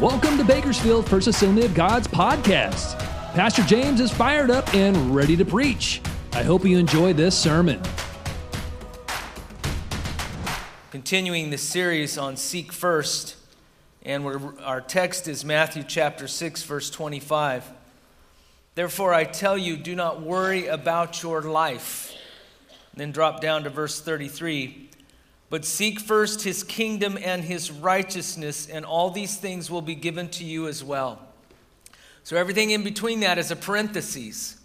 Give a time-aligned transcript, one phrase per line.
[0.00, 2.98] Welcome to Bakersfield First Assembly of God's podcast.
[3.34, 6.00] Pastor James is fired up and ready to preach.
[6.32, 7.82] I hope you enjoy this sermon.
[10.90, 13.36] Continuing the series on Seek First,
[14.02, 14.24] and
[14.64, 17.70] our text is Matthew chapter 6, verse 25.
[18.76, 22.14] Therefore, I tell you, do not worry about your life.
[22.94, 24.89] Then drop down to verse 33.
[25.50, 30.28] But seek first his kingdom and his righteousness, and all these things will be given
[30.30, 31.20] to you as well.
[32.22, 34.56] So everything in between that is a parenthesis.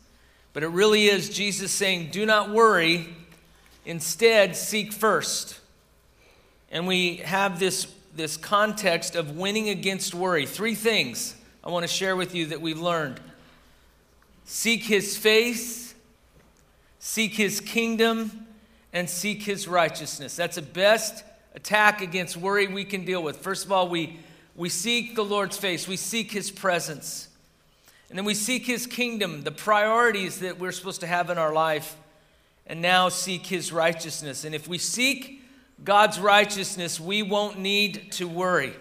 [0.53, 3.09] But it really is Jesus saying, Do not worry,
[3.85, 5.59] instead, seek first.
[6.71, 10.45] And we have this, this context of winning against worry.
[10.45, 13.20] Three things I want to share with you that we've learned
[14.48, 15.95] seek his face,
[16.99, 18.45] seek his kingdom,
[18.95, 20.38] and seek his righteousness.
[20.38, 23.35] That's the best attack against worry we can deal with.
[23.37, 24.21] First of all, we,
[24.55, 27.27] we seek the Lord's face, we seek his presence.
[28.10, 31.52] And then we seek his kingdom, the priorities that we're supposed to have in our
[31.52, 31.98] life,
[32.68, 34.46] and now seek his righteousness.
[34.46, 35.43] And if we seek
[35.84, 38.74] God's righteousness, we won't need to worry.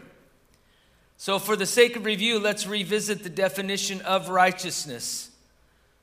[1.16, 5.30] So, for the sake of review, let's revisit the definition of righteousness.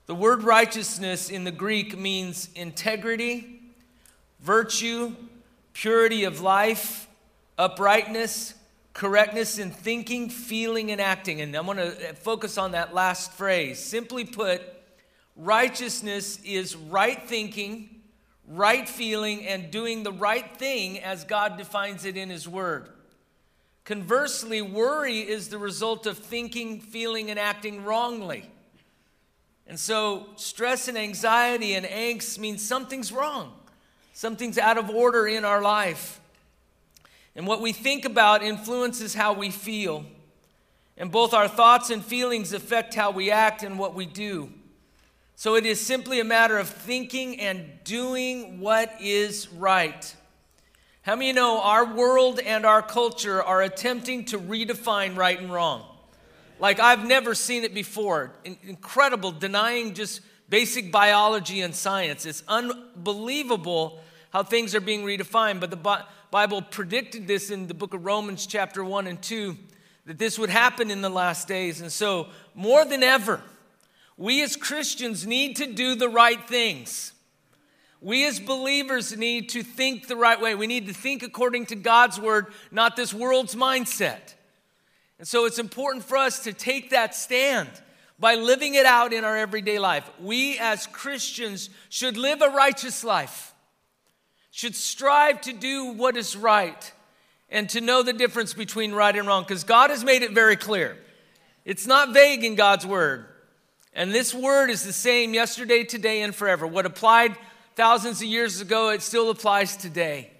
[0.07, 3.60] The word righteousness in the Greek means integrity,
[4.41, 5.15] virtue,
[5.73, 7.07] purity of life,
[7.57, 8.55] uprightness,
[8.93, 11.41] correctness in thinking, feeling, and acting.
[11.41, 13.79] And I'm going to uh, focus on that last phrase.
[13.79, 14.61] Simply put,
[15.35, 18.01] righteousness is right thinking,
[18.47, 22.89] right feeling, and doing the right thing as God defines it in His Word.
[23.85, 28.49] Conversely, worry is the result of thinking, feeling, and acting wrongly.
[29.65, 33.53] And so, stress and anxiety and angst means something's wrong.
[34.13, 36.19] Something's out of order in our life.
[37.35, 40.05] And what we think about influences how we feel.
[40.97, 44.49] And both our thoughts and feelings affect how we act and what we do.
[45.35, 50.15] So it is simply a matter of thinking and doing what is right.
[51.03, 55.83] How many know our world and our culture are attempting to redefine right and wrong?
[56.59, 58.33] Like I've never seen it before.
[58.43, 62.27] Incredible, denying just basic biology and science.
[62.27, 64.00] It's unbelievable
[64.31, 65.59] how things are being redefined.
[65.59, 69.57] But the Bible predicted this in the book of Romans, chapter 1 and 2,
[70.07, 71.81] that this would happen in the last days.
[71.81, 73.41] And so, more than ever,
[74.17, 77.13] we as Christians need to do the right things.
[78.01, 80.55] We as believers need to think the right way.
[80.55, 84.33] We need to think according to God's word, not this world's mindset.
[85.19, 87.69] And so it's important for us to take that stand
[88.19, 90.09] by living it out in our everyday life.
[90.19, 93.53] We as Christians should live a righteous life,
[94.51, 96.91] should strive to do what is right,
[97.49, 100.55] and to know the difference between right and wrong, because God has made it very
[100.55, 100.97] clear.
[101.65, 103.25] It's not vague in God's word.
[103.93, 106.65] And this word is the same yesterday, today, and forever.
[106.65, 107.35] What applied
[107.75, 110.31] thousands of years ago, it still applies today.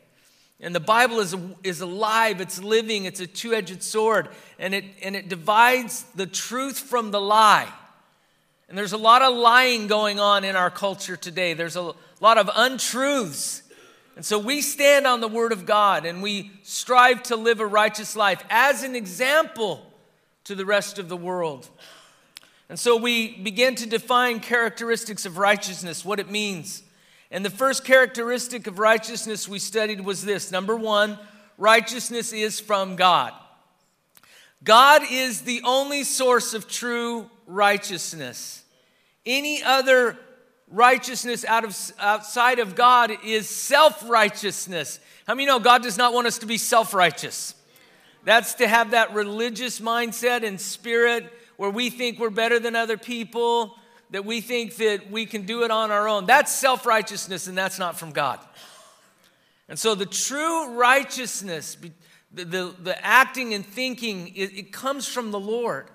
[0.62, 4.30] And the Bible is, is alive, it's living, it's a two edged sword,
[4.60, 7.68] and it, and it divides the truth from the lie.
[8.70, 12.38] And there's a lot of lying going on in our culture today, there's a lot
[12.38, 13.61] of untruths.
[14.16, 17.66] And so we stand on the Word of God and we strive to live a
[17.66, 19.86] righteous life as an example
[20.44, 21.70] to the rest of the world.
[22.70, 26.84] And so we begin to define characteristics of righteousness, what it means.
[27.30, 31.18] And the first characteristic of righteousness we studied was this number one,
[31.58, 33.34] righteousness is from God.
[34.64, 38.64] God is the only source of true righteousness.
[39.26, 40.18] Any other
[40.72, 45.00] righteousness out of, outside of God is self righteousness.
[45.28, 47.54] How many know God does not want us to be self righteous?
[48.24, 52.98] That's to have that religious mindset and spirit where we think we're better than other
[52.98, 53.78] people
[54.12, 56.26] that we think that we can do it on our own.
[56.26, 58.40] That's self righteousness, and that's not from God.
[59.68, 61.78] And so the true righteousness,
[62.34, 65.88] the, the, the acting and thinking, it, it comes from the Lord.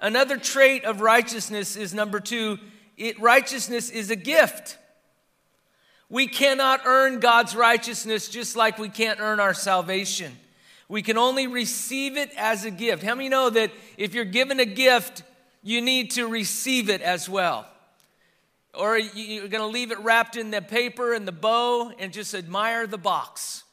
[0.00, 2.58] Another trait of righteousness is number two
[2.96, 4.78] it, righteousness is a gift.
[6.08, 10.32] We cannot earn God's righteousness just like we can't earn our salvation.
[10.88, 13.02] We can only receive it as a gift.
[13.02, 15.22] How many know that if you're given a gift,
[15.62, 17.66] you need to receive it as well.
[18.74, 22.34] Or you're going to leave it wrapped in the paper and the bow and just
[22.34, 23.64] admire the box.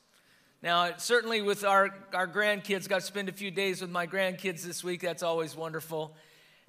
[0.63, 4.61] Now, certainly with our, our grandkids, got to spend a few days with my grandkids
[4.61, 5.01] this week.
[5.01, 6.15] That's always wonderful.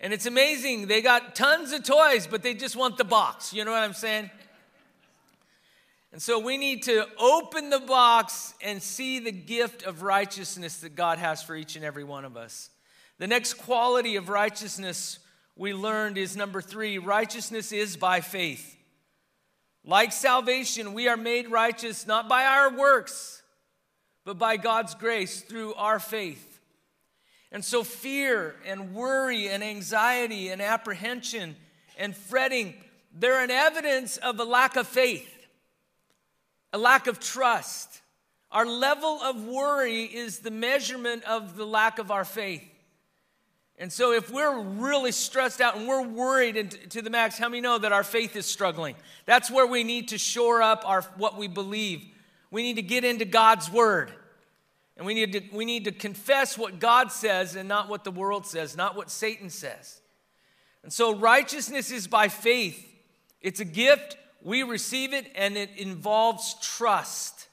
[0.03, 0.89] And it's amazing.
[0.89, 3.55] They got tons of toys, but they just want the box.
[3.55, 4.31] You know what I'm saying?
[6.13, 10.97] And so we need to open the box and see the gift of righteousness that
[10.97, 12.69] God has for each and every one of us.
[13.19, 15.21] The next quality of righteousness
[15.57, 18.77] we learned is number three righteousness is by faith.
[19.85, 23.43] Like salvation, we are made righteous not by our works,
[24.25, 26.52] but by God's grace through our faith.
[27.53, 31.55] And so, fear and worry and anxiety and apprehension
[31.99, 32.73] and fretting,
[33.15, 35.31] they're an evidence of a lack of faith,
[36.73, 38.01] a lack of trust.
[38.51, 42.65] Our level of worry is the measurement of the lack of our faith.
[43.79, 47.61] And so, if we're really stressed out and we're worried to the max, how many
[47.61, 48.95] know that our faith is struggling?
[49.27, 52.03] That's where we need to shore up our, what we believe.
[52.51, 54.13] We need to get into God's word.
[55.03, 58.13] And we need, to, we need to confess what God says and not what the
[58.13, 60.01] world says, not what Satan says.
[60.85, 62.89] And so, righteousness is by faith.
[63.41, 67.49] It's a gift, we receive it, and it involves trust.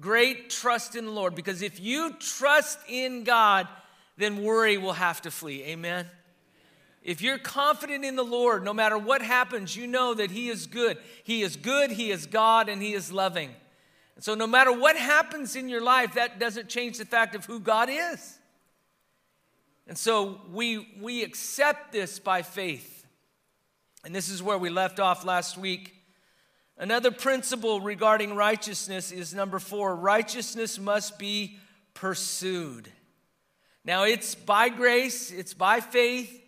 [0.00, 1.34] Great trust in the Lord.
[1.34, 3.68] Because if you trust in God,
[4.16, 5.64] then worry will have to flee.
[5.64, 6.06] Amen?
[7.02, 10.66] If you're confident in the Lord, no matter what happens, you know that He is
[10.66, 10.96] good.
[11.22, 13.50] He is good, He is God, and He is loving.
[14.18, 17.44] And so, no matter what happens in your life, that doesn't change the fact of
[17.44, 18.36] who God is.
[19.86, 23.06] And so, we, we accept this by faith.
[24.04, 25.94] And this is where we left off last week.
[26.76, 31.56] Another principle regarding righteousness is number four righteousness must be
[31.94, 32.90] pursued.
[33.84, 36.42] Now, it's by grace, it's by faith,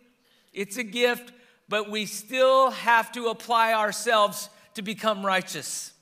[0.51, 1.31] it's a gift,
[1.69, 5.93] but we still have to apply ourselves to become righteous.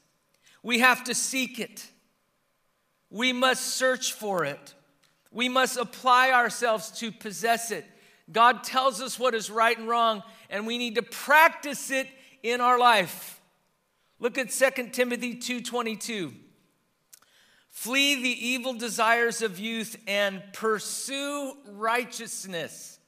[0.64, 1.88] We have to seek it.
[3.10, 4.74] We must search for it.
[5.32, 7.86] We must apply ourselves to possess it.
[8.32, 12.08] God tells us what is right and wrong, and we need to practice it
[12.44, 13.42] in our life.
[14.20, 16.34] Look at 2 Timothy 2:22.
[17.70, 23.00] Flee the evil desires of youth and pursue righteousness,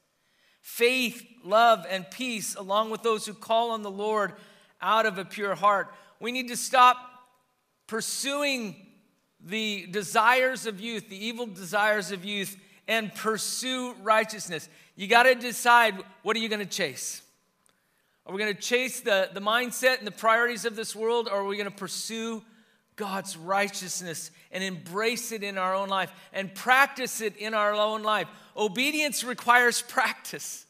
[0.60, 4.34] faith, love, and peace, along with those who call on the Lord
[4.80, 5.92] out of a pure heart.
[6.20, 7.11] We need to stop
[7.86, 8.76] pursuing
[9.44, 12.56] the desires of youth, the evil desires of youth,
[12.88, 14.68] and pursue righteousness.
[14.96, 17.22] You got to decide what are you going to chase?
[18.26, 21.40] Are we going to chase the, the mindset and the priorities of this world, or
[21.40, 22.42] are we going to pursue
[22.96, 28.02] God's righteousness and embrace it in our own life and practice it in our own
[28.02, 28.28] life.
[28.56, 30.66] Obedience requires practice.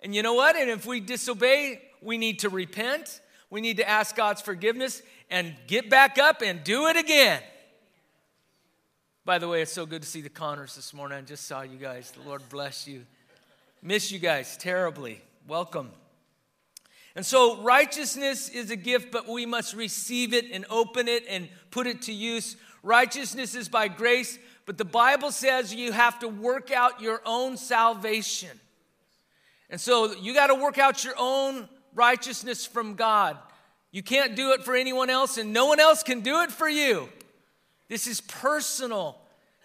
[0.00, 0.56] And you know what?
[0.56, 3.20] And if we disobey, we need to repent.
[3.52, 7.42] We need to ask God's forgiveness and get back up and do it again.
[9.26, 11.18] By the way, it's so good to see the Connors this morning.
[11.18, 12.12] I just saw you guys.
[12.12, 13.04] The Lord bless you.
[13.82, 15.20] Miss you guys terribly.
[15.46, 15.90] Welcome.
[17.14, 21.50] And so, righteousness is a gift, but we must receive it and open it and
[21.70, 22.56] put it to use.
[22.82, 27.58] Righteousness is by grace, but the Bible says you have to work out your own
[27.58, 28.58] salvation.
[29.68, 33.36] And so, you got to work out your own righteousness from God.
[33.90, 36.68] You can't do it for anyone else, and no one else can do it for
[36.68, 37.08] you.
[37.88, 39.18] This is personal.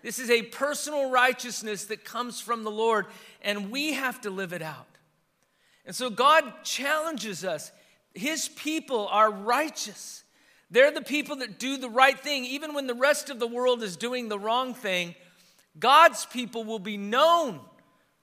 [0.03, 3.05] This is a personal righteousness that comes from the Lord,
[3.41, 4.87] and we have to live it out.
[5.85, 7.71] And so God challenges us.
[8.13, 10.23] His people are righteous.
[10.69, 12.43] They're the people that do the right thing.
[12.43, 15.15] Even when the rest of the world is doing the wrong thing,
[15.79, 17.61] God's people will be known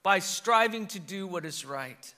[0.02, 2.14] by striving to do what is right.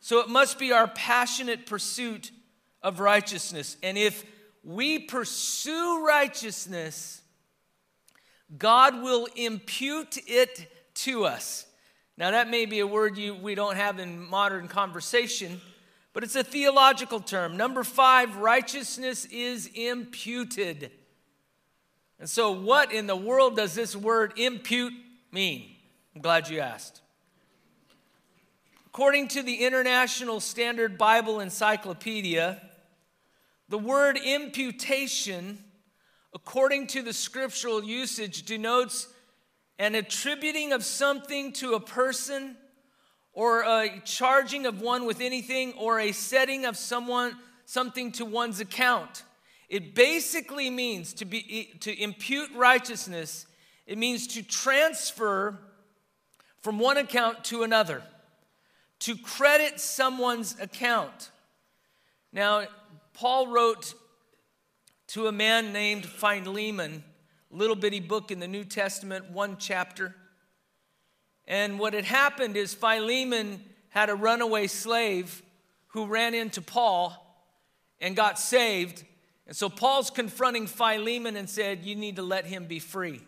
[0.00, 2.30] So it must be our passionate pursuit
[2.82, 3.76] of righteousness.
[3.82, 4.24] And if
[4.62, 7.22] we pursue righteousness,
[8.56, 11.66] God will impute it to us.
[12.16, 15.60] Now, that may be a word you, we don't have in modern conversation,
[16.12, 17.56] but it's a theological term.
[17.56, 20.90] Number five, righteousness is imputed.
[22.18, 24.94] And so, what in the world does this word impute
[25.30, 25.76] mean?
[26.14, 27.00] I'm glad you asked.
[28.98, 32.60] According to the International Standard Bible Encyclopedia,
[33.68, 35.56] the word imputation,
[36.34, 39.06] according to the scriptural usage, denotes
[39.78, 42.56] an attributing of something to a person
[43.32, 47.36] or a charging of one with anything or a setting of someone
[47.66, 49.22] something to one's account.
[49.68, 53.46] It basically means to be to impute righteousness.
[53.86, 55.56] It means to transfer
[56.62, 58.02] from one account to another
[59.00, 61.30] to credit someone's account
[62.32, 62.64] now
[63.12, 63.94] paul wrote
[65.06, 67.02] to a man named philemon
[67.50, 70.14] little bitty book in the New Testament, one chapter.
[71.46, 75.42] And what had happened is Philemon had a runaway slave
[75.88, 77.24] who ran into Paul
[78.00, 79.04] and got saved.
[79.46, 83.22] And so Paul's confronting Philemon and said, You need to let him be free.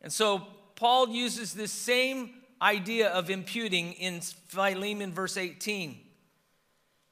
[0.00, 2.30] And so Paul uses this same
[2.60, 5.98] idea of imputing in Philemon verse 18.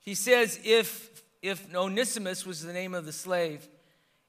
[0.00, 3.67] He says, if, if Onesimus was the name of the slave,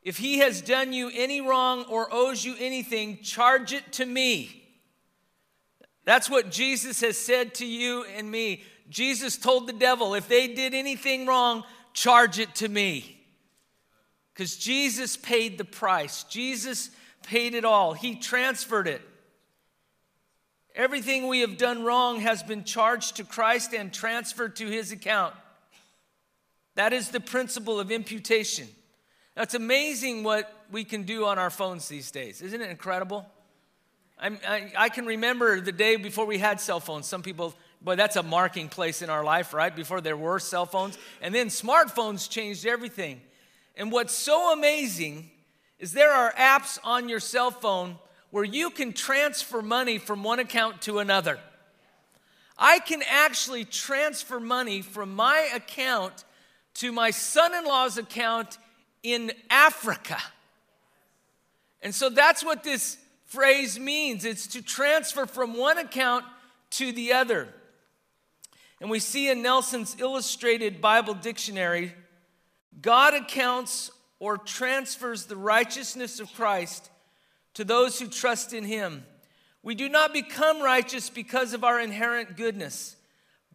[0.02, 4.64] if he has done you any wrong or owes you anything, charge it to me.
[6.06, 8.64] That's what Jesus has said to you and me.
[8.90, 13.20] Jesus told the devil, if they did anything wrong, charge it to me.
[14.34, 16.92] Because Jesus paid the price, Jesus
[17.24, 19.02] paid it all, He transferred it.
[20.78, 25.34] Everything we have done wrong has been charged to Christ and transferred to his account.
[26.76, 28.68] That is the principle of imputation.
[29.34, 32.44] That's amazing what we can do on our phones these days.
[32.44, 33.26] Isn't it incredible?
[34.20, 37.08] I, I, can remember the day before we had cell phones.
[37.08, 39.76] Some people, boy, that's a marking place in our life, right?
[39.76, 40.98] Before there were cell phones.
[41.22, 43.22] And then smartphones changed everything.
[43.76, 45.32] And what's so amazing
[45.80, 47.98] is there are apps on your cell phone
[48.32, 51.40] where you can transfer money from one account to another.
[52.58, 56.24] I can actually transfer money from my account
[56.76, 58.58] to my son in law's account
[59.04, 60.18] in Africa.
[61.82, 66.26] And so that's what this phrase means it's to transfer from one account
[66.72, 67.48] to the other.
[68.82, 71.94] And we see in Nelson's illustrated Bible dictionary
[72.80, 76.90] God accounts or transfers the righteousness of Christ
[77.58, 79.04] to those who trust in him.
[79.64, 82.96] We do not become righteous because of our inherent goodness.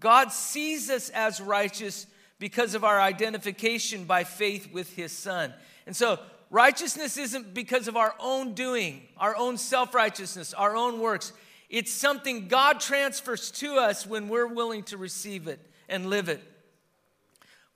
[0.00, 2.08] God sees us as righteous
[2.40, 5.54] because of our identification by faith with his son.
[5.86, 6.18] And so,
[6.50, 11.32] righteousness isn't because of our own doing, our own self righteousness, our own works.
[11.70, 16.42] It's something God transfers to us when we're willing to receive it and live it.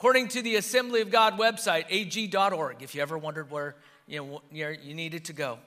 [0.00, 3.76] According to the Assembly of God website, ag.org, if you ever wondered where
[4.08, 5.60] you, know, you needed to go,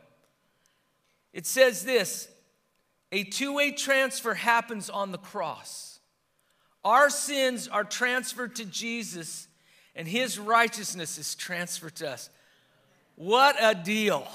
[1.34, 2.28] it says this
[3.12, 6.00] a two way transfer happens on the cross.
[6.84, 9.48] Our sins are transferred to Jesus,
[9.96, 12.30] and his righteousness is transferred to us.
[13.16, 14.28] What a deal!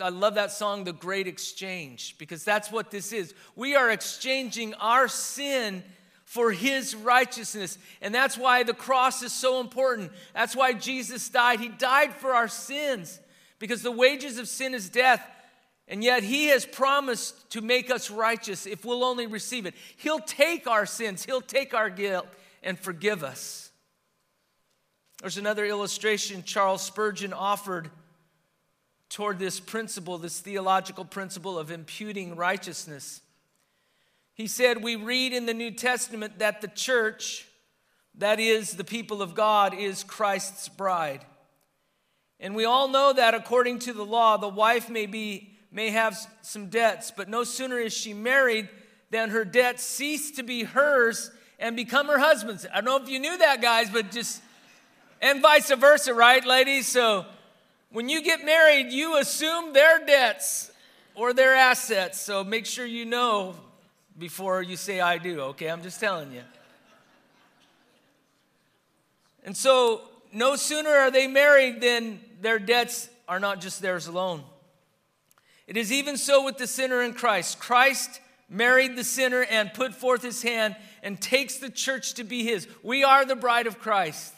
[0.00, 3.34] I love that song, The Great Exchange, because that's what this is.
[3.56, 5.82] We are exchanging our sin
[6.24, 7.78] for his righteousness.
[8.00, 10.12] And that's why the cross is so important.
[10.34, 11.58] That's why Jesus died.
[11.58, 13.18] He died for our sins
[13.62, 15.24] because the wages of sin is death.
[15.86, 19.74] And yet, He has promised to make us righteous if we'll only receive it.
[19.98, 22.26] He'll take our sins, He'll take our guilt,
[22.64, 23.70] and forgive us.
[25.20, 27.88] There's another illustration Charles Spurgeon offered
[29.08, 33.20] toward this principle, this theological principle of imputing righteousness.
[34.34, 37.46] He said, We read in the New Testament that the church,
[38.18, 41.24] that is, the people of God, is Christ's bride.
[42.42, 46.18] And we all know that according to the law, the wife may be may have
[46.42, 48.68] some debts, but no sooner is she married
[49.10, 52.66] than her debts cease to be hers and become her husband's.
[52.70, 54.42] I don't know if you knew that, guys, but just
[55.22, 56.88] and vice versa, right, ladies?
[56.88, 57.24] So
[57.90, 60.72] when you get married, you assume their debts
[61.14, 62.20] or their assets.
[62.20, 63.54] So make sure you know
[64.18, 65.70] before you say I do, okay?
[65.70, 66.42] I'm just telling you.
[69.44, 74.42] And so no sooner are they married than their debts are not just theirs alone.
[75.66, 77.58] It is even so with the sinner in Christ.
[77.58, 82.44] Christ married the sinner and put forth his hand and takes the church to be
[82.44, 82.66] his.
[82.82, 84.34] We are the bride of Christ.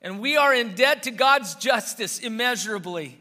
[0.00, 3.20] And we are in debt to God's justice immeasurably.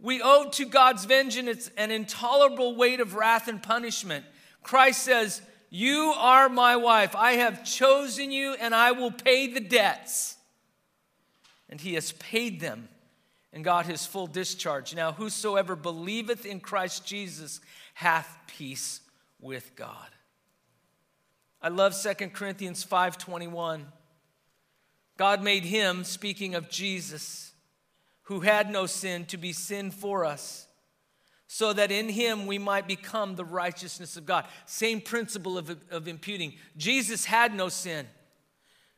[0.00, 4.26] We owe to God's vengeance an intolerable weight of wrath and punishment.
[4.62, 5.40] Christ says,
[5.70, 7.16] You are my wife.
[7.16, 10.33] I have chosen you, and I will pay the debts
[11.74, 12.88] and he has paid them
[13.52, 14.94] and got his full discharge.
[14.94, 17.60] Now, whosoever believeth in Christ Jesus
[17.94, 19.00] hath peace
[19.40, 20.06] with God.
[21.60, 23.90] I love 2 Corinthians 5:21.
[25.16, 27.54] God made him, speaking of Jesus,
[28.22, 30.68] who had no sin, to be sin for us,
[31.48, 34.46] so that in him we might become the righteousness of God.
[34.64, 36.54] Same principle of, of imputing.
[36.76, 38.06] Jesus had no sin,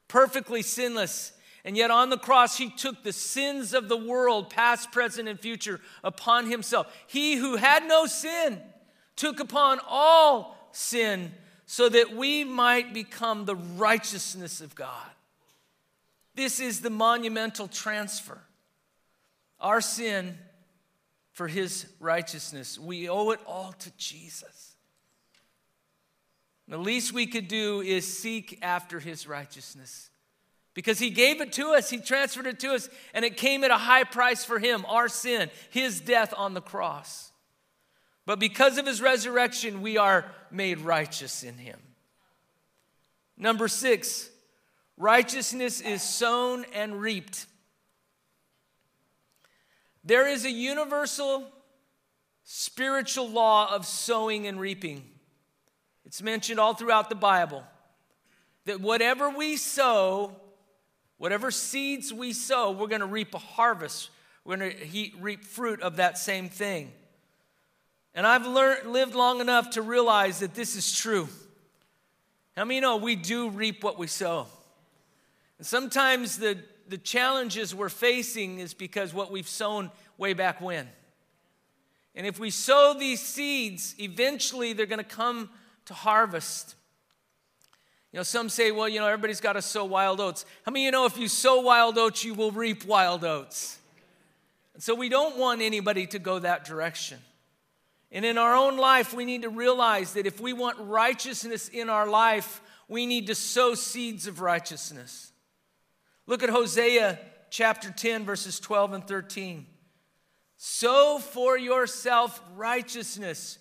[0.08, 1.32] perfectly sinless.
[1.66, 5.38] And yet on the cross, he took the sins of the world, past, present, and
[5.38, 6.86] future, upon himself.
[7.08, 8.62] He who had no sin
[9.16, 11.32] took upon all sin
[11.66, 15.10] so that we might become the righteousness of God.
[16.36, 18.38] This is the monumental transfer.
[19.58, 20.38] Our sin
[21.32, 22.78] for his righteousness.
[22.78, 24.76] We owe it all to Jesus.
[26.68, 30.10] The least we could do is seek after his righteousness
[30.76, 33.70] because he gave it to us, he transferred it to us, and it came at
[33.70, 37.32] a high price for him, our sin, his death on the cross.
[38.26, 41.78] But because of his resurrection, we are made righteous in him.
[43.38, 44.28] Number six,
[44.98, 47.46] righteousness is sown and reaped.
[50.04, 51.46] There is a universal
[52.44, 55.04] spiritual law of sowing and reaping.
[56.04, 57.64] It's mentioned all throughout the Bible
[58.66, 60.36] that whatever we sow,
[61.18, 64.10] whatever seeds we sow, we're going to reap a harvest.
[64.44, 66.92] We're going to reap fruit of that same thing.
[68.14, 71.28] And I've learned, lived long enough to realize that this is true.
[72.56, 74.46] How many you know we do reap what we sow?
[75.58, 76.58] And sometimes the,
[76.88, 80.88] the challenges we're facing is because what we've sown way back when.
[82.14, 85.50] And if we sow these seeds, eventually they're going to come
[85.84, 86.74] to harvest.
[88.12, 90.44] You know, some say, well, you know, everybody's got to sow wild oats.
[90.64, 93.78] How many of you know if you sow wild oats, you will reap wild oats?
[94.74, 97.18] And so we don't want anybody to go that direction.
[98.12, 101.90] And in our own life, we need to realize that if we want righteousness in
[101.90, 105.32] our life, we need to sow seeds of righteousness.
[106.26, 107.18] Look at Hosea
[107.50, 109.66] chapter 10, verses 12 and 13.
[110.56, 113.58] Sow for yourself righteousness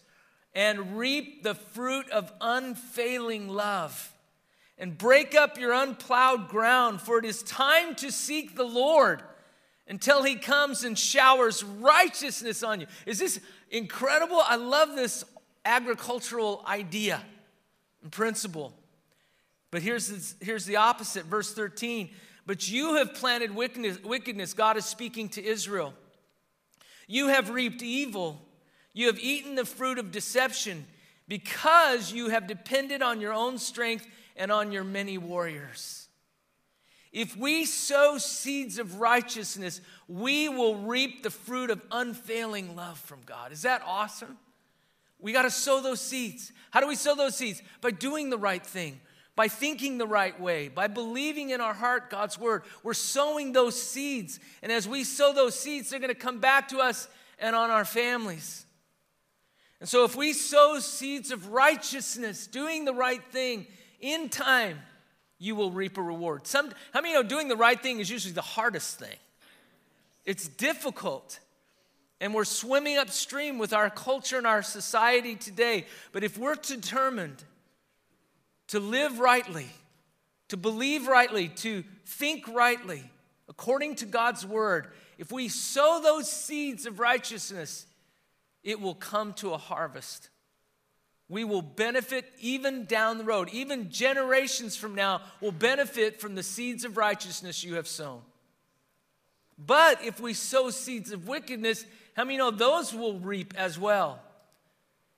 [0.54, 4.14] and reap the fruit of unfailing love.
[4.78, 9.22] And break up your unplowed ground, for it is time to seek the Lord
[9.88, 12.88] until he comes and showers righteousness on you.
[13.06, 13.40] Is this
[13.72, 14.42] incredible?
[14.44, 15.24] I love this
[15.64, 17.22] agricultural idea
[18.04, 18.74] and principle.
[19.72, 22.10] But here's, this, here's the opposite, verse 13.
[22.46, 25.94] But you have planted wickedness, wickedness, God is speaking to Israel.
[27.08, 28.42] You have reaped evil.
[28.94, 30.86] You have eaten the fruit of deception
[31.28, 36.08] because you have depended on your own strength and on your many warriors.
[37.12, 43.22] If we sow seeds of righteousness, we will reap the fruit of unfailing love from
[43.26, 43.54] God.
[43.54, 44.38] Is that awesome?
[45.20, 46.52] We got to sow those seeds.
[46.72, 47.62] How do we sow those seeds?
[47.80, 49.00] By doing the right thing,
[49.36, 52.64] by thinking the right way, by believing in our heart God's word.
[52.84, 54.42] We're sowing those seeds.
[54.62, 57.08] And as we sow those seeds, they're going to come back to us
[57.40, 58.66] and on our families.
[59.80, 63.68] And so if we sow seeds of righteousness, doing the right thing
[64.02, 64.80] in time,
[65.38, 66.48] you will reap a reward.
[66.48, 69.18] Some, how many know doing the right thing is usually the hardest thing?
[70.26, 71.40] It's difficult.
[72.22, 75.86] And we're swimming upstream with our culture and our society today.
[76.12, 77.44] But if we're determined
[78.68, 79.68] to live rightly,
[80.50, 83.04] to believe rightly, to think rightly,
[83.50, 87.86] according to God's word, if we sow those seeds of righteousness,
[88.64, 90.30] it will come to a harvest.
[91.28, 93.50] We will benefit even down the road.
[93.52, 98.22] Even generations from now will benefit from the seeds of righteousness you have sown.
[99.58, 101.86] But if we sow seeds of wickedness,
[102.16, 104.22] how many know those will reap as well?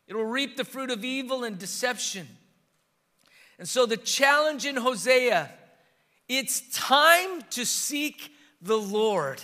[0.07, 2.27] It will reap the fruit of evil and deception.
[3.59, 5.51] And so the challenge in Hosea,
[6.29, 9.41] it's time to seek the Lord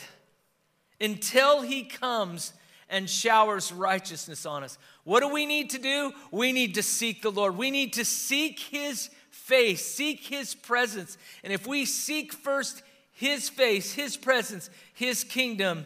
[1.01, 2.53] until he comes
[2.93, 4.77] and showers righteousness on us.
[5.03, 6.13] What do we need to do?
[6.31, 7.57] We need to seek the Lord.
[7.57, 11.17] We need to seek his face, seek his presence.
[11.43, 15.85] And if we seek first his face, his presence, his kingdom,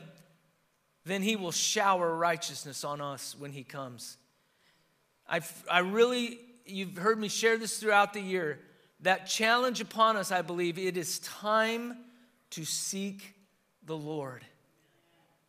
[1.06, 4.18] then he will shower righteousness on us when he comes.
[5.30, 5.40] I,
[5.72, 8.60] I really you've heard me share this throughout the year.
[9.02, 11.98] That challenge upon us, I believe, it is time
[12.52, 13.34] to seek
[13.86, 14.44] the Lord.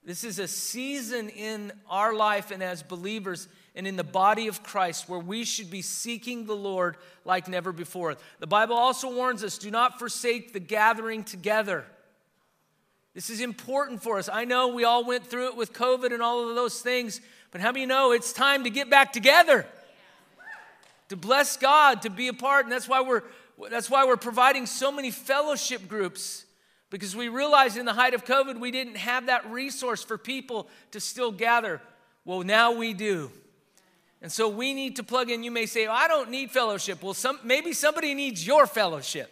[0.09, 4.62] This is a season in our life and as believers and in the body of
[4.62, 8.16] Christ where we should be seeking the Lord like never before.
[8.38, 11.85] The Bible also warns us do not forsake the gathering together.
[13.12, 14.31] This is important for us.
[14.33, 17.61] I know we all went through it with COVID and all of those things, but
[17.61, 19.66] how many know it's time to get back together?
[21.11, 22.64] to bless God, to be a part.
[22.64, 23.25] And that's why we're,
[23.71, 26.47] that's why we're providing so many fellowship groups
[26.90, 30.68] because we realized in the height of COVID we didn't have that resource for people
[30.92, 31.81] to still gather.
[32.24, 33.31] Well, now we do.
[34.20, 35.44] And so we need to plug in.
[35.44, 37.03] You may say, oh, I don't need fellowship.
[37.03, 39.31] Well, some, maybe somebody needs your fellowship.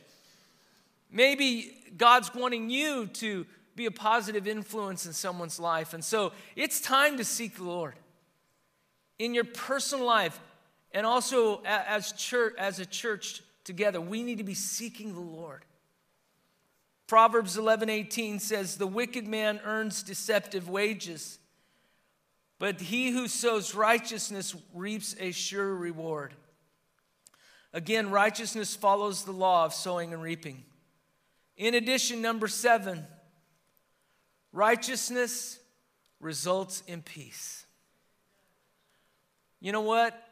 [1.11, 5.93] Maybe God's wanting you to be a positive influence in someone's life.
[5.93, 7.95] And so it's time to seek the Lord.
[9.19, 10.39] In your personal life,
[10.93, 15.63] and also, as, church, as a church together, we need to be seeking the Lord.
[17.07, 21.39] Proverbs 11:18 says, The wicked man earns deceptive wages,
[22.59, 26.35] but he who sows righteousness reaps a sure reward.
[27.73, 30.65] Again, righteousness follows the law of sowing and reaping.
[31.57, 33.07] In addition, number seven,
[34.53, 35.59] righteousness
[36.21, 37.67] results in peace.
[39.61, 40.23] You know what?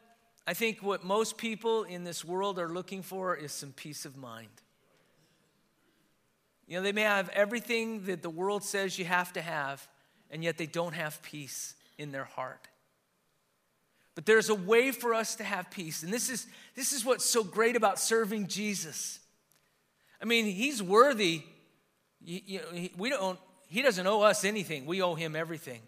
[0.46, 4.16] I think what most people in this world are looking for is some peace of
[4.16, 4.48] mind.
[6.66, 9.86] You know, they may have everything that the world says you have to have,
[10.30, 12.68] and yet they don't have peace in their heart.
[14.14, 16.02] But there's a way for us to have peace.
[16.02, 19.18] And this is, this is what's so great about serving Jesus.
[20.22, 21.42] I mean, he's worthy.
[22.22, 25.80] You, you know, we don't, he doesn't owe us anything, we owe him everything.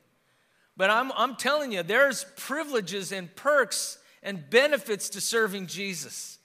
[0.77, 6.39] But I'm, I'm telling you, there's privileges and perks and benefits to serving Jesus.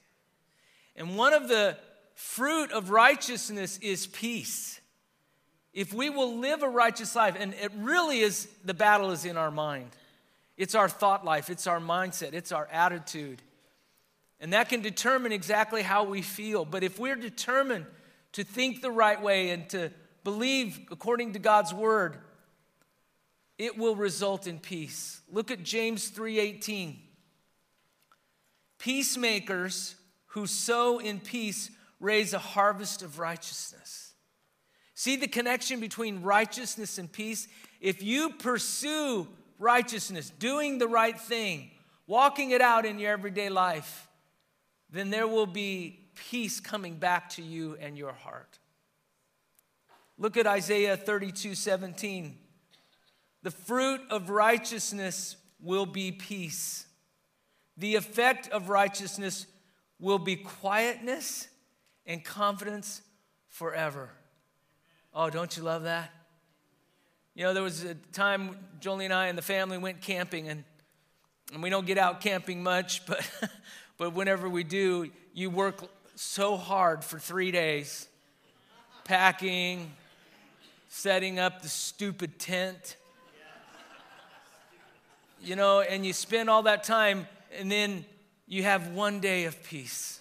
[0.95, 1.77] And one of the
[2.15, 4.79] fruit of righteousness is peace.
[5.73, 9.37] If we will live a righteous life, and it really is, the battle is in
[9.37, 9.89] our mind.
[10.57, 13.41] It's our thought life, it's our mindset, it's our attitude.
[14.39, 16.65] And that can determine exactly how we feel.
[16.65, 17.85] But if we're determined
[18.33, 19.91] to think the right way and to
[20.23, 22.17] believe according to God's word,
[23.57, 25.21] it will result in peace.
[25.31, 26.99] Look at James 3:18.
[28.77, 29.95] Peacemakers
[30.27, 31.69] who sow in peace
[32.01, 34.13] raise a harvest of righteousness.
[34.95, 37.47] See the connection between righteousness and peace?
[37.79, 41.69] If you pursue righteousness, doing the right thing,
[42.07, 44.07] walking it out in your everyday life,
[44.89, 48.59] then there will be peace coming back to you and your heart.
[50.17, 52.37] Look at Isaiah 32 17.
[53.43, 56.85] The fruit of righteousness will be peace.
[57.77, 59.47] The effect of righteousness
[59.99, 61.47] will be quietness
[62.05, 63.01] and confidence
[63.49, 64.09] forever.
[65.13, 66.11] Oh, don't you love that?
[67.35, 70.63] You know, there was a time Jolie and I and the family went camping, and,
[71.53, 73.29] and we don't get out camping much, but,
[73.97, 75.83] but whenever we do, you work
[76.15, 78.07] so hard for three days
[79.03, 79.91] packing,
[80.87, 82.95] setting up the stupid tent
[85.43, 88.05] you know, and you spend all that time, and then
[88.47, 90.20] you have one day of peace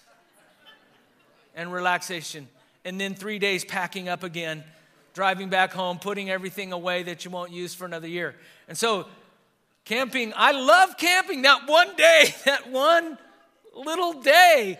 [1.55, 2.47] and relaxation,
[2.85, 4.63] and then three days packing up again,
[5.13, 8.35] driving back home, putting everything away that you won't use for another year.
[8.67, 9.07] And so,
[9.85, 13.17] camping, I love camping that one day, that one
[13.73, 14.79] little day.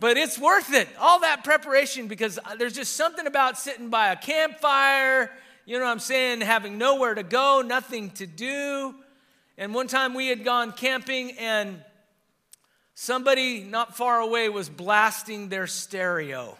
[0.00, 4.16] But it's worth it, all that preparation, because there's just something about sitting by a
[4.16, 5.30] campfire,
[5.66, 8.94] you know what I'm saying, having nowhere to go, nothing to do.
[9.56, 11.82] And one time we had gone camping, and
[12.94, 16.56] somebody not far away was blasting their stereo.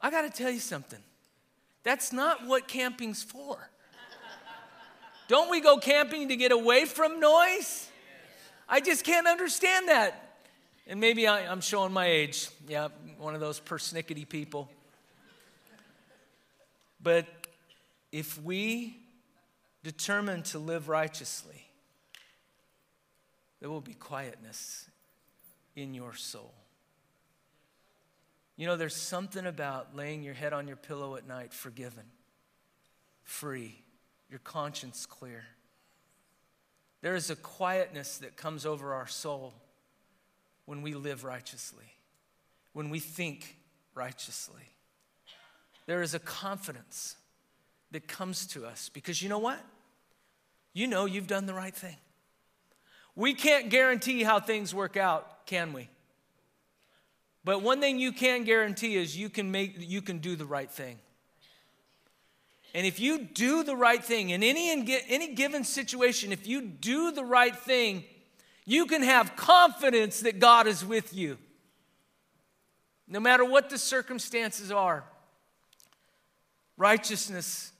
[0.00, 0.98] I got to tell you something.
[1.84, 3.56] That's not what camping's for.
[5.28, 7.88] Don't we go camping to get away from noise?
[8.68, 10.36] I just can't understand that.
[10.86, 12.48] And maybe I, am showing my age.
[12.68, 14.68] Yeah, one of those persnickety people.
[17.02, 17.26] But
[18.10, 18.96] if we
[19.82, 21.61] determined to live righteously,
[23.62, 24.90] there will be quietness
[25.76, 26.52] in your soul.
[28.56, 32.02] You know, there's something about laying your head on your pillow at night forgiven,
[33.22, 33.76] free,
[34.28, 35.44] your conscience clear.
[37.02, 39.54] There is a quietness that comes over our soul
[40.66, 41.94] when we live righteously,
[42.72, 43.56] when we think
[43.94, 44.72] righteously.
[45.86, 47.14] There is a confidence
[47.92, 49.60] that comes to us because you know what?
[50.74, 51.96] you know you've done the right thing.
[53.14, 55.88] We can't guarantee how things work out, can we?
[57.44, 60.70] But one thing you can guarantee is you can make you can do the right
[60.70, 60.98] thing.
[62.74, 64.70] And if you do the right thing in any
[65.08, 68.04] any given situation, if you do the right thing,
[68.64, 71.36] you can have confidence that God is with you.
[73.08, 75.04] No matter what the circumstances are,
[76.76, 77.72] righteousness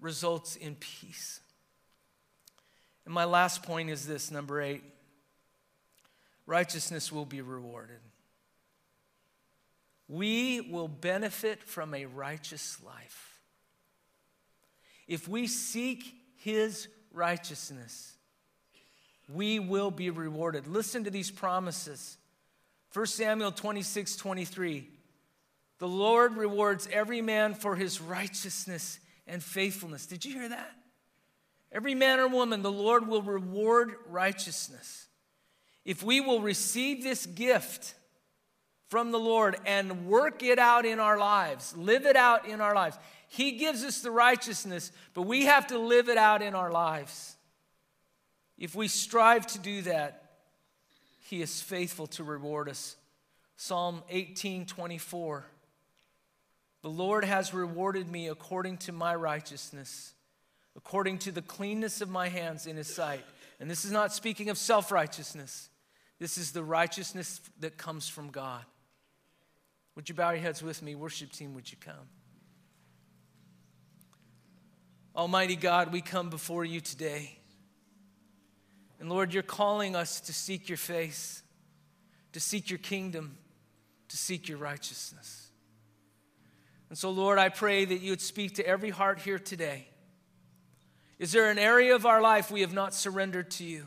[0.00, 1.40] results in peace.
[3.04, 4.82] And my last point is this number eight
[6.46, 8.00] righteousness will be rewarded.
[10.08, 13.40] We will benefit from a righteous life.
[15.08, 18.12] If we seek his righteousness,
[19.32, 20.66] we will be rewarded.
[20.66, 22.18] Listen to these promises.
[22.92, 24.88] 1 Samuel 26 23.
[25.78, 30.06] The Lord rewards every man for his righteousness and faithfulness.
[30.06, 30.70] Did you hear that?
[31.72, 35.06] Every man or woman, the Lord will reward righteousness.
[35.84, 37.94] If we will receive this gift
[38.88, 42.74] from the Lord and work it out in our lives, live it out in our
[42.74, 46.70] lives, He gives us the righteousness, but we have to live it out in our
[46.70, 47.36] lives.
[48.58, 50.30] If we strive to do that,
[51.22, 52.96] He is faithful to reward us.
[53.56, 55.46] Psalm 18 24.
[56.82, 60.12] The Lord has rewarded me according to my righteousness
[60.76, 63.24] according to the cleanness of my hands in his sight.
[63.60, 65.68] And this is not speaking of self righteousness,
[66.18, 68.64] this is the righteousness that comes from God.
[69.94, 70.94] Would you bow your heads with me?
[70.94, 72.08] Worship team, would you come?
[75.14, 77.38] Almighty God, we come before you today.
[78.98, 81.42] And Lord, you're calling us to seek your face,
[82.32, 83.36] to seek your kingdom,
[84.08, 85.50] to seek your righteousness.
[86.88, 89.88] And so, Lord, I pray that you would speak to every heart here today.
[91.18, 93.86] Is there an area of our life we have not surrendered to you?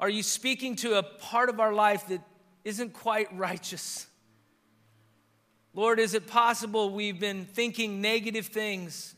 [0.00, 2.20] Are you speaking to a part of our life that
[2.64, 4.06] isn't quite righteous?
[5.72, 9.14] Lord, is it possible we've been thinking negative things,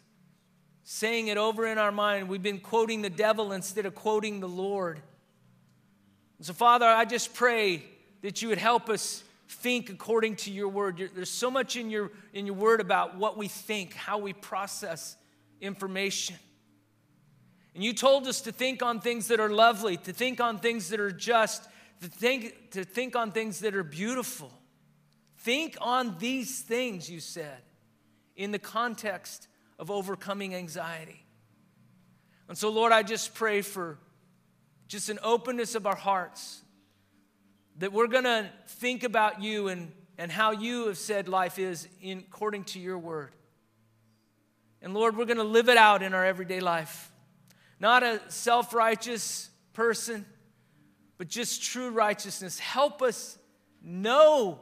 [0.85, 2.29] saying it over in our mind?
[2.29, 5.01] We've been quoting the devil instead of quoting the Lord.
[6.41, 7.85] So, Father, I just pray
[8.23, 11.11] that you would help us think according to your word.
[11.15, 15.17] There's so much in your, in your word about what we think, how we process
[15.61, 16.37] information.
[17.77, 20.89] And you told us to think on things that are lovely, to think on things
[20.89, 21.63] that are just,
[22.01, 24.51] to think, to think on things that are beautiful.
[25.41, 27.59] Think on these things, you said,
[28.35, 29.47] in the context
[29.79, 31.23] of overcoming anxiety.
[32.49, 33.99] And so, Lord, I just pray for
[34.89, 36.63] just an openness of our hearts
[37.77, 41.87] that we're going to think about you and, and how you have said life is
[42.01, 43.35] in, according to your word.
[44.81, 47.13] And Lord, we're going to live it out in our everyday life.
[47.79, 50.25] Not a self righteous person,
[51.19, 52.59] but just true righteousness.
[52.59, 53.39] Help us
[53.83, 54.61] know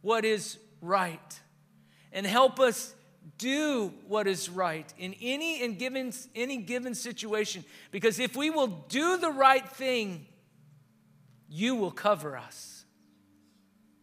[0.00, 1.40] what is right
[2.12, 2.94] and help us
[3.36, 8.68] do what is right in any and given any given situation because if we will
[8.88, 10.26] do the right thing
[11.48, 12.84] you will cover us.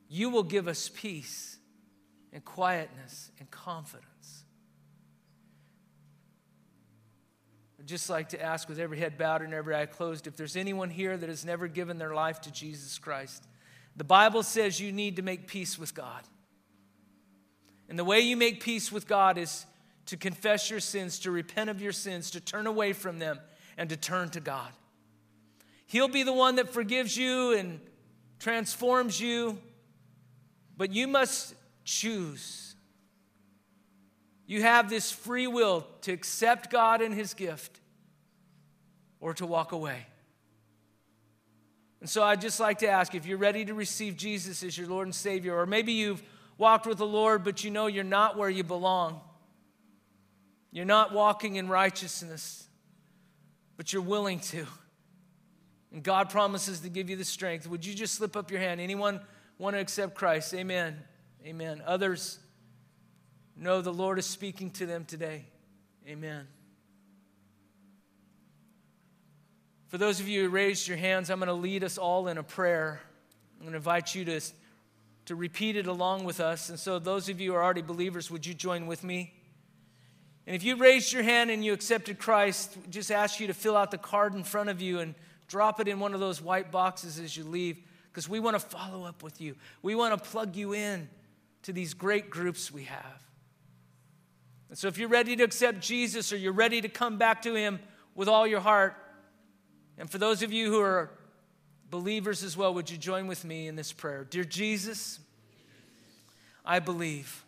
[0.09, 1.57] You will give us peace
[2.33, 4.43] and quietness and confidence.
[7.74, 10.55] I'd just like to ask, with every head bowed and every eye closed, if there's
[10.55, 13.43] anyone here that has never given their life to Jesus Christ.
[13.95, 16.23] The Bible says you need to make peace with God.
[17.87, 19.65] And the way you make peace with God is
[20.07, 23.39] to confess your sins, to repent of your sins, to turn away from them,
[23.77, 24.71] and to turn to God.
[25.85, 27.79] He'll be the one that forgives you and
[28.39, 29.59] transforms you,
[30.77, 32.64] but you must choose.
[34.47, 37.79] You have this free will to accept God and His gift
[39.19, 40.05] or to walk away.
[42.01, 44.87] And so I'd just like to ask if you're ready to receive Jesus as your
[44.87, 46.21] Lord and Savior, or maybe you've
[46.57, 49.21] walked with the Lord, but you know you're not where you belong.
[50.71, 52.67] You're not walking in righteousness,
[53.77, 54.67] but you're willing to.
[55.91, 57.65] And God promises to give you the strength.
[57.65, 58.79] Would you just slip up your hand?
[58.81, 59.21] Anyone
[59.57, 60.53] want to accept Christ?
[60.53, 60.97] Amen.
[61.45, 61.81] Amen.
[61.87, 62.39] Others
[63.55, 65.45] know the Lord is speaking to them today.
[66.07, 66.47] Amen.
[69.87, 72.37] For those of you who raised your hands, I'm going to lead us all in
[72.37, 72.99] a prayer.
[73.57, 74.41] I'm going to invite you to,
[75.25, 76.69] to repeat it along with us.
[76.69, 79.33] And so, those of you who are already believers, would you join with me?
[80.47, 83.77] And if you raised your hand and you accepted Christ, just ask you to fill
[83.77, 85.15] out the card in front of you and
[85.47, 87.77] Drop it in one of those white boxes as you leave
[88.11, 89.55] because we want to follow up with you.
[89.81, 91.09] We want to plug you in
[91.63, 93.24] to these great groups we have.
[94.69, 97.55] And so if you're ready to accept Jesus or you're ready to come back to
[97.55, 97.79] Him
[98.13, 98.95] with all your heart,
[99.97, 101.09] and for those of you who are
[101.89, 104.23] believers as well, would you join with me in this prayer?
[104.23, 105.19] Dear Jesus,
[106.65, 107.43] I believe.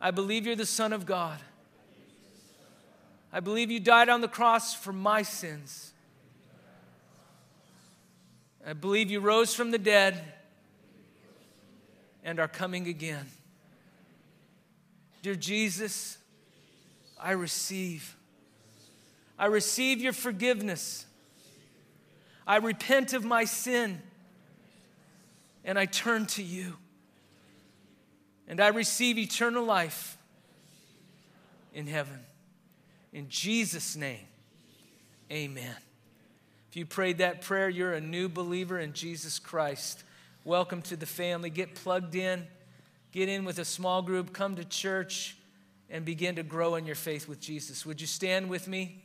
[0.00, 1.38] I believe you're the Son of God.
[3.32, 5.92] I believe you died on the cross for my sins.
[8.66, 10.22] I believe you rose from the dead
[12.22, 13.26] and are coming again.
[15.22, 16.18] Dear Jesus,
[17.18, 18.16] I receive.
[19.38, 21.06] I receive your forgiveness.
[22.46, 24.02] I repent of my sin
[25.64, 26.76] and I turn to you.
[28.48, 30.18] And I receive eternal life
[31.72, 32.18] in heaven.
[33.12, 34.26] In Jesus' name,
[35.30, 35.76] amen.
[36.68, 40.02] If you prayed that prayer, you're a new believer in Jesus Christ.
[40.44, 41.50] Welcome to the family.
[41.50, 42.46] Get plugged in,
[43.12, 45.36] get in with a small group, come to church,
[45.90, 47.84] and begin to grow in your faith with Jesus.
[47.84, 49.02] Would you stand with me?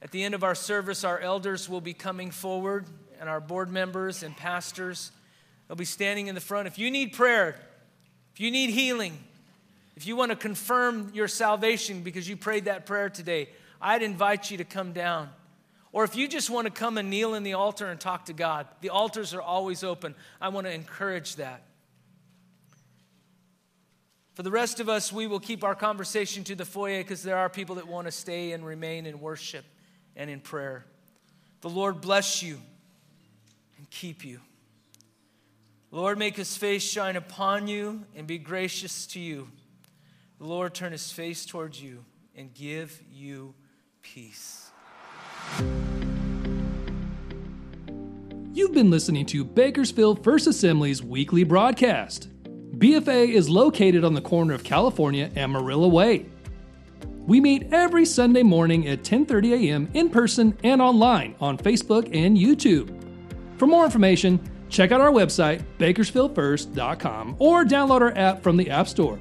[0.00, 2.86] At the end of our service, our elders will be coming forward,
[3.20, 5.10] and our board members and pastors.
[5.66, 6.68] They'll be standing in the front.
[6.68, 7.60] If you need prayer,
[8.32, 9.18] if you need healing,
[9.96, 13.48] if you want to confirm your salvation because you prayed that prayer today,
[13.80, 15.30] I'd invite you to come down.
[15.90, 18.32] Or if you just want to come and kneel in the altar and talk to
[18.32, 20.14] God, the altars are always open.
[20.40, 21.62] I want to encourage that.
[24.38, 27.38] For the rest of us, we will keep our conversation to the foyer because there
[27.38, 29.64] are people that want to stay and remain in worship
[30.14, 30.84] and in prayer.
[31.60, 32.60] The Lord bless you
[33.76, 34.38] and keep you.
[35.90, 39.48] Lord, make his face shine upon you and be gracious to you.
[40.38, 42.04] The Lord turn his face towards you
[42.36, 43.54] and give you
[44.02, 44.70] peace.
[48.52, 52.28] You've been listening to Bakersfield First Assembly's weekly broadcast.
[52.78, 56.26] BFA is located on the corner of California and Marilla Way.
[57.26, 59.88] We meet every Sunday morning at 10:30 a.m.
[59.94, 62.94] in person and online on Facebook and YouTube.
[63.56, 64.38] For more information,
[64.68, 69.18] check out our website bakersfieldfirst.com or download our app from the App Store.